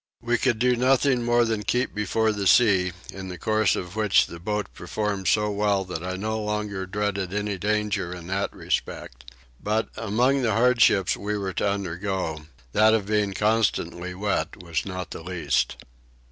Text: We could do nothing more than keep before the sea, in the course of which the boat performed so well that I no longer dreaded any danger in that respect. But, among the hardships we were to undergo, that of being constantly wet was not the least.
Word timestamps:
We 0.23 0.39
could 0.39 0.57
do 0.57 0.75
nothing 0.75 1.21
more 1.21 1.45
than 1.45 1.61
keep 1.61 1.93
before 1.93 2.31
the 2.31 2.47
sea, 2.47 2.91
in 3.13 3.27
the 3.27 3.37
course 3.37 3.75
of 3.75 3.95
which 3.95 4.25
the 4.25 4.39
boat 4.39 4.73
performed 4.73 5.27
so 5.27 5.51
well 5.51 5.85
that 5.85 6.01
I 6.03 6.15
no 6.15 6.39
longer 6.41 6.87
dreaded 6.87 7.31
any 7.35 7.59
danger 7.59 8.11
in 8.11 8.25
that 8.25 8.51
respect. 8.51 9.31
But, 9.61 9.89
among 9.95 10.41
the 10.41 10.53
hardships 10.55 11.15
we 11.15 11.37
were 11.37 11.53
to 11.53 11.69
undergo, 11.69 12.45
that 12.71 12.95
of 12.95 13.05
being 13.05 13.33
constantly 13.35 14.15
wet 14.15 14.63
was 14.63 14.87
not 14.87 15.11
the 15.11 15.21
least. 15.21 15.75